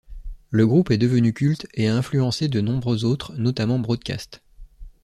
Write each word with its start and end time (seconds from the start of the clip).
Le 0.49 0.65
groupe 0.65 0.89
est 0.89 0.97
devenu 0.97 1.31
culte 1.31 1.67
et 1.75 1.87
a 1.87 1.95
influencé 1.95 2.47
de 2.47 2.59
nombreux 2.59 3.05
autres, 3.05 3.35
notamment 3.35 3.77
Broadcast. 3.77 4.41